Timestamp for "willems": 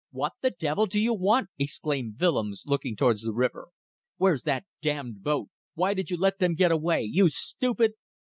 2.19-2.63